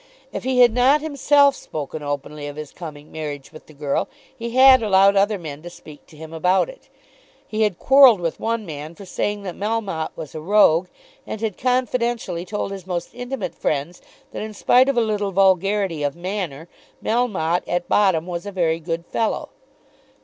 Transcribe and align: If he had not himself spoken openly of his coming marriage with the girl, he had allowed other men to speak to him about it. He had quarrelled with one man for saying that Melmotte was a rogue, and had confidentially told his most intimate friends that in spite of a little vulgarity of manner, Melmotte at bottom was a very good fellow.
If 0.33 0.45
he 0.45 0.61
had 0.61 0.73
not 0.73 1.01
himself 1.01 1.55
spoken 1.55 2.01
openly 2.01 2.47
of 2.47 2.55
his 2.55 2.71
coming 2.71 3.11
marriage 3.11 3.53
with 3.53 3.67
the 3.67 3.73
girl, 3.73 4.09
he 4.35 4.49
had 4.55 4.81
allowed 4.81 5.15
other 5.15 5.37
men 5.37 5.61
to 5.61 5.69
speak 5.69 6.07
to 6.07 6.17
him 6.17 6.33
about 6.33 6.69
it. 6.69 6.89
He 7.45 7.61
had 7.61 7.77
quarrelled 7.77 8.19
with 8.19 8.39
one 8.39 8.65
man 8.65 8.95
for 8.95 9.05
saying 9.05 9.43
that 9.43 9.53
Melmotte 9.53 10.09
was 10.15 10.33
a 10.33 10.41
rogue, 10.41 10.87
and 11.27 11.39
had 11.39 11.55
confidentially 11.55 12.45
told 12.45 12.71
his 12.71 12.87
most 12.87 13.11
intimate 13.13 13.53
friends 13.53 14.01
that 14.31 14.41
in 14.41 14.55
spite 14.55 14.89
of 14.89 14.97
a 14.97 15.01
little 15.01 15.29
vulgarity 15.31 16.01
of 16.01 16.15
manner, 16.15 16.67
Melmotte 17.03 17.67
at 17.67 17.87
bottom 17.87 18.25
was 18.25 18.47
a 18.47 18.51
very 18.51 18.79
good 18.79 19.05
fellow. 19.05 19.49